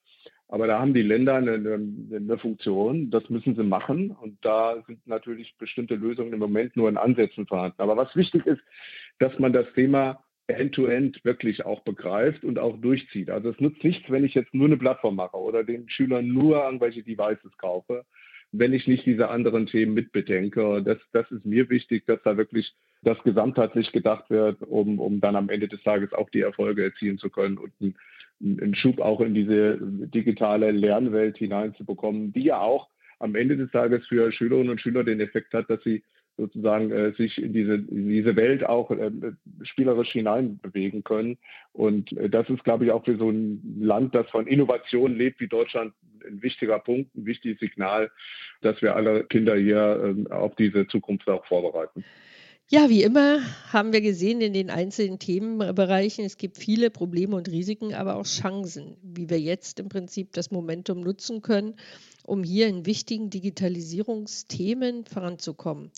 Aber 0.50 0.66
da 0.66 0.80
haben 0.80 0.96
die 0.96 1.04
Länder 1.04 1.36
eine, 1.36 1.54
eine, 1.54 2.38
Funktion, 2.40 3.12
das 3.12 3.30
müssen 3.30 3.56
sie 3.56 3.64
machen. 3.64 4.12
Und 4.12 4.44
da 4.44 4.84
sind 4.88 5.06
natürlich 5.06 5.56
bestimmte 5.60 5.96
Lösungen 5.96 6.34
im 6.34 6.40
Moment 6.40 6.76
nur 6.76 6.90
in 6.90 6.98
Ansätzen 6.98 7.46
vorhanden. 7.46 7.82
Aber 7.82 7.96
was 7.96 8.16
wichtig 8.16 8.46
ist, 8.48 8.62
dass 9.20 9.38
man 9.38 9.54
das 9.54 9.72
Thema 9.74 10.24
End-to-End 10.48 11.18
-End 11.18 11.26
wirklich 11.26 11.66
auch 11.66 11.82
begreift 11.82 12.44
und 12.44 12.58
auch 12.58 12.78
durchzieht. 12.82 13.30
Also 13.30 13.50
es 13.50 13.60
nutzt 13.60 13.84
nichts, 13.84 14.10
wenn 14.10 14.26
ich 14.26 14.34
jetzt 14.34 14.54
nur 14.54 14.66
eine 14.66 14.78
Plattform 14.78 15.16
mache 15.16 15.38
oder 15.38 15.64
den 15.64 15.88
Schülern 15.88 16.28
nur 16.28 16.64
irgendwelche 16.64 17.04
Devices 17.04 17.56
kaufe, 17.58 18.06
wenn 18.52 18.74
ich 18.74 18.88
nicht 18.88 19.06
diese 19.06 19.30
anderen 19.30 19.68
Themen 19.68 19.94
mitbedenke. 19.94 20.82
Das, 20.84 20.98
das 21.12 21.30
ist 21.32 21.46
mir 21.46 21.70
wichtig, 21.70 22.06
dass 22.06 22.22
da 22.24 22.38
wirklich 22.38 22.74
das 23.04 23.18
gesamtheitlich 23.24 23.92
gedacht 23.92 24.30
wird, 24.30 24.62
um, 24.64 25.00
um 25.00 25.22
dann 25.22 25.36
am 25.36 25.50
Ende 25.50 25.68
des 25.68 25.82
Tages 25.84 26.14
auch 26.14 26.30
die 26.30 26.42
Erfolge 26.42 26.84
erzielen 26.84 27.18
zu 27.18 27.30
können 27.30 27.58
und 27.58 27.72
einen, 27.80 27.96
einen 28.60 28.76
Schub 28.76 29.00
auch 29.00 29.22
in 29.22 29.34
diese 29.34 29.78
digitale 29.82 30.72
Lernwelt 30.72 31.38
hineinzubekommen, 31.38 32.34
die 32.34 32.46
ja 32.46 32.60
auch 32.60 32.90
am 33.20 33.36
Ende 33.36 33.58
des 33.58 33.72
Tages 33.72 34.08
für 34.08 34.32
Schülerinnen 34.32 34.72
und 34.72 34.82
Schüler 34.82 35.04
den 35.04 35.20
Effekt 35.20 35.54
hat, 35.54 35.70
dass 35.70 35.84
sie 35.84 36.04
sozusagen 36.40 36.92
äh, 36.92 37.12
sich 37.14 37.42
in 37.42 37.54
diese, 37.54 37.76
in 37.76 38.10
diese 38.10 38.36
Welt 38.36 38.66
auch 38.66 38.90
äh, 38.92 39.12
spielerisch 39.64 40.12
hineinbewegen 40.12 41.04
können. 41.04 41.38
Und 41.74 42.12
äh, 42.14 42.30
das 42.30 42.50
ist, 42.50 42.64
glaube 42.64 42.86
ich, 42.86 42.92
auch 42.92 43.06
für 43.06 43.18
so 43.18 43.30
ein 43.30 43.78
Land, 43.80 44.16
das 44.16 44.30
von 44.30 44.48
Innovation 44.48 45.16
lebt 45.16 45.40
wie 45.40 45.48
Deutschland, 45.48 45.94
ein 46.26 46.42
wichtiger 46.42 46.80
Punkt, 46.80 47.16
ein 47.16 47.26
wichtiges 47.26 47.60
Signal, 47.60 48.12
dass 48.62 48.82
wir 48.82 48.96
alle 48.96 49.24
Kinder 49.26 49.56
hier 49.56 50.16
äh, 50.30 50.32
auf 50.32 50.56
diese 50.56 50.88
Zukunft 50.88 51.28
auch 51.30 51.46
vorbereiten. 51.46 52.04
Ja, 52.72 52.88
wie 52.88 53.02
immer 53.02 53.40
haben 53.74 53.94
wir 53.94 54.02
gesehen 54.02 54.42
in 54.42 54.54
den 54.54 54.70
einzelnen 54.70 55.18
Themenbereichen, 55.18 56.24
es 56.24 56.38
gibt 56.38 56.56
viele 56.56 56.92
Probleme 56.92 57.36
und 57.36 57.50
Risiken, 57.50 57.96
aber 57.96 58.16
auch 58.16 58.28
Chancen, 58.28 58.96
wie 59.02 59.28
wir 59.28 59.40
jetzt 59.40 59.80
im 59.80 59.90
Prinzip 59.90 60.34
das 60.34 60.52
Momentum 60.52 61.02
nutzen 61.02 61.42
können, 61.42 61.74
um 62.28 62.44
hier 62.44 62.68
in 62.68 62.86
wichtigen 62.86 63.32
Digitalisierungsthemen 63.32 65.06
voranzukommen. 65.06 65.90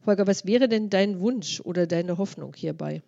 Volker, 0.00 0.26
was 0.26 0.44
wäre 0.44 0.68
denn 0.68 0.90
dein 0.90 1.20
Wunsch 1.20 1.60
oder 1.60 1.86
deine 1.86 2.18
Hoffnung 2.18 2.52
hierbei? 2.56 3.00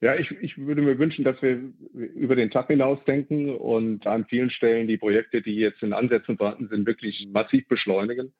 Ja, 0.00 0.14
ich, 0.14 0.30
ich 0.40 0.56
würde 0.56 0.82
mir 0.82 0.96
wünschen, 0.96 1.24
dass 1.24 1.42
wir 1.42 1.60
über 1.92 2.36
den 2.36 2.52
Tag 2.52 2.68
hinaus 2.68 3.00
denken 3.04 3.52
und 3.52 4.06
an 4.06 4.26
vielen 4.26 4.50
Stellen 4.50 4.86
die 4.86 4.98
Projekte, 4.98 5.42
die 5.42 5.56
jetzt 5.56 5.82
in 5.82 5.92
Ansätzen 5.92 6.36
vorhanden 6.36 6.68
sind, 6.68 6.86
wirklich 6.86 7.26
massiv 7.32 7.66
beschleunigen. 7.66 8.32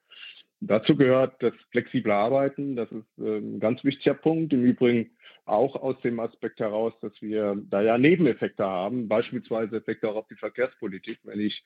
Dazu 0.67 0.95
gehört 0.95 1.41
das 1.43 1.53
flexible 1.71 2.11
Arbeiten. 2.11 2.75
Das 2.75 2.91
ist 2.91 3.19
äh, 3.19 3.37
ein 3.37 3.59
ganz 3.59 3.83
wichtiger 3.83 4.15
Punkt. 4.15 4.51
Im 4.53 4.63
Übrigen 4.63 5.11
auch 5.45 5.75
aus 5.75 5.99
dem 6.01 6.19
Aspekt 6.19 6.59
heraus, 6.59 6.93
dass 7.01 7.13
wir 7.21 7.55
da 7.69 7.81
ja 7.81 7.97
Nebeneffekte 7.97 8.65
haben, 8.65 9.07
beispielsweise 9.07 9.77
Effekte 9.77 10.09
auch 10.09 10.15
auf 10.15 10.27
die 10.27 10.35
Verkehrspolitik. 10.35 11.19
Wenn 11.23 11.39
ich 11.39 11.63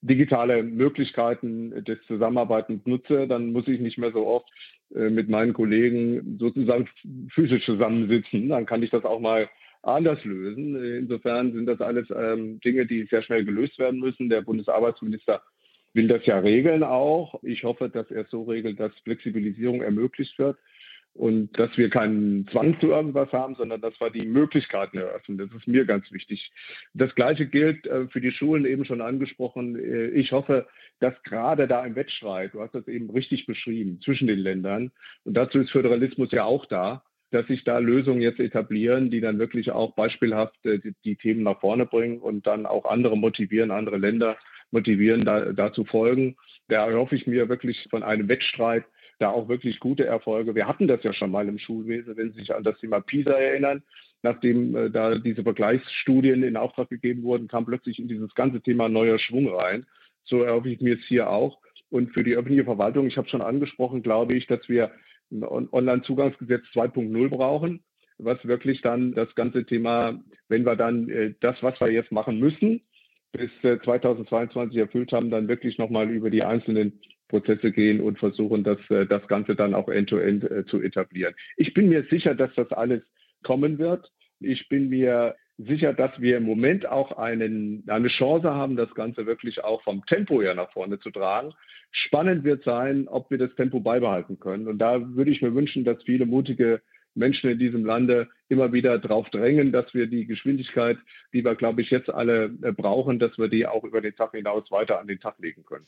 digitale 0.00 0.62
Möglichkeiten 0.64 1.84
des 1.84 1.98
Zusammenarbeitens 2.06 2.84
nutze, 2.86 3.28
dann 3.28 3.52
muss 3.52 3.68
ich 3.68 3.78
nicht 3.78 3.98
mehr 3.98 4.12
so 4.12 4.26
oft 4.26 4.48
äh, 4.94 5.10
mit 5.10 5.28
meinen 5.28 5.52
Kollegen 5.52 6.38
sozusagen 6.38 6.88
physisch 7.28 7.64
zusammensitzen. 7.64 8.48
Dann 8.48 8.66
kann 8.66 8.82
ich 8.82 8.90
das 8.90 9.04
auch 9.04 9.20
mal 9.20 9.48
anders 9.82 10.22
lösen. 10.24 10.82
Insofern 10.82 11.52
sind 11.52 11.66
das 11.66 11.80
alles 11.80 12.08
ähm, 12.14 12.60
Dinge, 12.60 12.86
die 12.86 13.04
sehr 13.04 13.22
schnell 13.22 13.44
gelöst 13.44 13.78
werden 13.78 14.00
müssen. 14.00 14.28
Der 14.28 14.42
Bundesarbeitsminister 14.42 15.42
will 15.92 16.08
das 16.08 16.24
ja 16.26 16.38
regeln 16.38 16.82
auch. 16.82 17.40
Ich 17.42 17.64
hoffe, 17.64 17.88
dass 17.88 18.10
er 18.10 18.22
es 18.22 18.30
so 18.30 18.42
regelt, 18.44 18.78
dass 18.78 18.92
Flexibilisierung 19.00 19.82
ermöglicht 19.82 20.38
wird. 20.38 20.58
und 21.12 21.58
dass 21.58 21.76
wir 21.76 21.90
keinen 21.90 22.46
Zwang 22.48 22.78
zu 22.80 22.88
irgendwas 22.88 23.32
haben, 23.32 23.56
sondern 23.56 23.80
dass 23.80 24.00
wir 24.00 24.10
die 24.10 24.26
Möglichkeiten 24.26 24.98
eröffnen. 24.98 25.38
Das 25.38 25.50
ist 25.50 25.66
mir 25.66 25.84
ganz 25.84 26.10
wichtig. 26.12 26.52
Das 26.94 27.14
Gleiche 27.14 27.46
gilt 27.46 27.86
äh, 27.86 28.06
für 28.08 28.20
die 28.20 28.30
Schulen 28.30 28.64
eben 28.64 28.84
schon 28.84 29.00
angesprochen. 29.00 29.76
Äh, 29.76 30.08
ich 30.10 30.32
hoffe, 30.32 30.68
dass 31.00 31.20
gerade 31.24 31.66
da 31.66 31.84
im 31.84 31.96
Wettstreit, 31.96 32.54
du 32.54 32.60
hast 32.60 32.74
das 32.74 32.86
eben 32.86 33.10
richtig 33.10 33.46
beschrieben, 33.46 34.00
zwischen 34.00 34.28
den 34.28 34.38
Ländern, 34.38 34.92
und 35.24 35.34
dazu 35.36 35.58
ist 35.58 35.70
Föderalismus 35.70 36.30
ja 36.30 36.44
auch 36.44 36.66
da, 36.66 37.02
dass 37.32 37.46
sich 37.46 37.64
da 37.64 37.78
Lösungen 37.78 38.20
jetzt 38.20 38.40
etablieren, 38.40 39.10
die 39.10 39.20
dann 39.20 39.38
wirklich 39.38 39.70
auch 39.70 39.94
beispielhaft 39.94 40.64
äh, 40.64 40.78
die, 40.78 40.94
die, 41.04 41.16
Themen 41.16 41.42
nach 41.42 41.60
vorne 41.60 41.86
bringen 41.86 42.18
und 42.18 42.46
dann 42.46 42.66
auch 42.66 42.84
andere 42.84 43.16
motivieren, 43.16 43.70
andere 43.70 43.98
Länder 43.98 44.36
motivieren, 44.70 45.24
da, 45.24 45.52
da 45.52 45.72
zu 45.72 45.84
folgen. 45.84 46.36
Da 46.68 46.88
erhoffe 46.88 47.16
ich 47.16 47.26
mir 47.26 47.48
wirklich 47.48 47.86
von 47.90 48.02
einem 48.02 48.28
Wettstreit 48.28 48.84
da 49.20 49.30
auch 49.30 49.48
wirklich 49.48 49.80
gute 49.80 50.06
Erfolge. 50.06 50.54
Wir 50.54 50.66
hatten 50.66 50.88
das 50.88 51.02
ja 51.02 51.12
schon 51.12 51.30
mal 51.30 51.46
im 51.46 51.58
Schulwesen, 51.58 52.16
wenn 52.16 52.32
Sie 52.32 52.40
sich 52.40 52.54
an 52.54 52.64
das 52.64 52.78
Thema 52.78 53.00
PISA 53.00 53.32
erinnern. 53.32 53.82
Nachdem 54.22 54.74
äh, 54.74 54.90
da 54.90 55.16
diese 55.16 55.42
Vergleichsstudien 55.42 56.42
in 56.42 56.56
Auftrag 56.56 56.88
gegeben 56.88 57.22
wurden, 57.22 57.48
kam 57.48 57.66
plötzlich 57.66 57.98
in 57.98 58.08
dieses 58.08 58.34
ganze 58.34 58.60
Thema 58.60 58.88
neuer 58.88 59.18
Schwung 59.18 59.48
rein. 59.48 59.86
So 60.24 60.42
erhoffe 60.42 60.70
ich 60.70 60.80
mir 60.80 60.94
es 60.94 61.04
hier 61.06 61.30
auch. 61.30 61.58
Und 61.90 62.12
für 62.12 62.24
die 62.24 62.34
öffentliche 62.34 62.64
Verwaltung, 62.64 63.06
ich 63.06 63.18
habe 63.18 63.28
schon 63.28 63.42
angesprochen, 63.42 64.02
glaube 64.02 64.34
ich, 64.34 64.46
dass 64.46 64.68
wir 64.68 64.90
ein 65.30 65.44
Onlinezugangsgesetz 65.44 66.64
2.0 66.74 67.28
brauchen, 67.28 67.82
was 68.18 68.44
wirklich 68.46 68.80
dann 68.80 69.12
das 69.12 69.34
ganze 69.34 69.64
Thema, 69.64 70.18
wenn 70.48 70.64
wir 70.64 70.76
dann 70.76 71.08
äh, 71.08 71.34
das, 71.40 71.62
was 71.62 71.78
wir 71.80 71.90
jetzt 71.90 72.12
machen 72.12 72.38
müssen, 72.38 72.82
bis 73.32 73.50
äh, 73.62 73.78
2022 73.80 74.78
erfüllt 74.78 75.12
haben, 75.12 75.30
dann 75.30 75.48
wirklich 75.48 75.78
nochmal 75.78 76.10
über 76.10 76.30
die 76.30 76.42
einzelnen 76.42 77.00
Prozesse 77.28 77.72
gehen 77.72 78.00
und 78.00 78.18
versuchen, 78.18 78.64
das, 78.64 78.78
äh, 78.90 79.06
das 79.06 79.26
Ganze 79.28 79.54
dann 79.54 79.74
auch 79.74 79.88
end-to-end 79.88 80.44
-end, 80.44 80.58
äh, 80.58 80.66
zu 80.66 80.82
etablieren. 80.82 81.34
Ich 81.56 81.72
bin 81.74 81.88
mir 81.88 82.04
sicher, 82.10 82.34
dass 82.34 82.52
das 82.54 82.70
alles 82.72 83.02
kommen 83.42 83.78
wird. 83.78 84.10
Ich 84.40 84.68
bin 84.68 84.88
mir 84.88 85.36
sicher, 85.58 85.92
dass 85.92 86.18
wir 86.20 86.38
im 86.38 86.44
Moment 86.44 86.86
auch 86.86 87.12
einen, 87.12 87.84
eine 87.86 88.08
Chance 88.08 88.50
haben, 88.52 88.76
das 88.76 88.92
Ganze 88.94 89.26
wirklich 89.26 89.62
auch 89.62 89.82
vom 89.82 90.04
Tempo 90.06 90.40
her 90.40 90.54
nach 90.54 90.72
vorne 90.72 90.98
zu 90.98 91.10
tragen. 91.10 91.52
Spannend 91.90 92.44
wird 92.44 92.64
sein, 92.64 93.08
ob 93.08 93.30
wir 93.30 93.38
das 93.38 93.54
Tempo 93.56 93.80
beibehalten 93.80 94.38
können. 94.40 94.68
Und 94.68 94.78
da 94.78 95.14
würde 95.14 95.30
ich 95.30 95.42
mir 95.42 95.54
wünschen, 95.54 95.84
dass 95.84 96.02
viele 96.04 96.24
mutige 96.24 96.80
Menschen 97.14 97.50
in 97.50 97.58
diesem 97.58 97.84
Lande 97.84 98.28
immer 98.48 98.72
wieder 98.72 98.98
darauf 98.98 99.30
drängen, 99.30 99.72
dass 99.72 99.94
wir 99.94 100.06
die 100.06 100.26
Geschwindigkeit, 100.26 100.98
die 101.32 101.44
wir, 101.44 101.54
glaube 101.54 101.82
ich, 101.82 101.90
jetzt 101.90 102.10
alle 102.10 102.46
äh, 102.62 102.72
brauchen, 102.72 103.18
dass 103.18 103.38
wir 103.38 103.48
die 103.48 103.66
auch 103.66 103.84
über 103.84 104.00
den 104.00 104.14
Tag 104.14 104.32
hinaus 104.32 104.70
weiter 104.70 105.00
an 105.00 105.06
den 105.06 105.20
Tag 105.20 105.38
legen 105.38 105.64
können. 105.64 105.86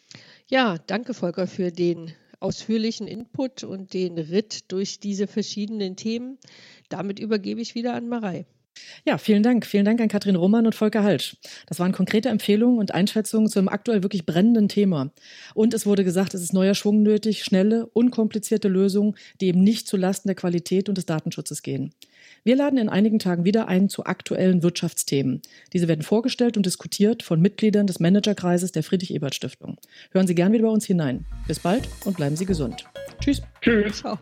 Ja, 0.49 0.77
danke 0.87 1.15
Volker 1.15 1.47
für 1.47 1.71
den 1.71 2.13
ausführlichen 2.41 3.07
Input 3.07 3.65
und 3.65 3.95
den 3.95 4.19
Ritt 4.19 4.73
durch 4.73 4.99
diese 5.01 5.27
verschiedenen 5.27 5.97
Themen. 5.97 6.39
Damit 6.89 7.21
übergebe 7.21 7.61
ich 7.61 7.75
wieder 7.75 7.95
an 7.95 8.09
Marei. 8.09 8.47
Ja, 9.05 9.19
vielen 9.19 9.43
Dank. 9.43 9.67
Vielen 9.67 9.85
Dank 9.85 10.01
an 10.01 10.09
Katrin 10.09 10.37
Roman 10.37 10.67
und 10.67 10.75
Volker 10.75 11.03
Halsch. 11.03 11.37
Das 11.67 11.79
waren 11.79 11.93
konkrete 11.93 12.29
Empfehlungen 12.29 12.79
und 12.79 12.95
Einschätzungen 12.95 13.49
zu 13.49 13.59
einem 13.59 13.69
aktuell 13.69 14.03
wirklich 14.03 14.27
brennenden 14.27 14.69
Thema. 14.69 15.11
Und 15.55 15.75
es 15.75 15.87
wurde 15.87 16.05
gesagt, 16.05 16.35
es 16.35 16.43
ist 16.43 16.53
neuer 16.53 16.75
Schwung 16.75 17.03
nötig, 17.03 17.45
schnelle, 17.45 17.87
unkomplizierte 17.87 18.69
Lösungen, 18.69 19.15
die 19.41 19.49
eben 19.49 19.63
nicht 19.63 19.89
zulasten 19.89 20.29
der 20.29 20.37
Qualität 20.37 20.89
und 20.89 20.99
des 20.99 21.07
Datenschutzes 21.07 21.63
gehen. 21.63 21.95
Wir 22.45 22.57
laden 22.57 22.79
in 22.79 22.89
einigen 22.89 23.19
Tagen 23.19 23.45
wieder 23.45 23.69
ein 23.69 23.89
zu 23.89 24.05
aktuellen 24.05 24.63
Wirtschaftsthemen. 24.63 25.43
Diese 25.73 25.89
werden 25.89 26.03
vorgestellt 26.03 26.57
und 26.57 26.67
diskutiert 26.67 27.23
von 27.23 27.41
Mitgliedern 27.41 27.87
des 27.87 28.01
Managerkreises 28.01 28.73
der 28.73 28.83
Friedrich-Ebert-Stiftung. 28.83 29.79
Hören 30.11 30.27
Sie 30.27 30.35
gern 30.35 30.53
wieder 30.53 30.65
bei 30.65 30.71
uns 30.71 30.87
hinein. 30.87 31.25
Bis 31.47 31.61
bald 31.61 31.89
und 32.05 32.17
bleiben 32.17 32.37
Sie 32.37 32.47
gesund. 32.47 32.85
Tschüss. 33.21 33.43
Tschüss. 33.61 33.99
Ciao. 33.99 34.19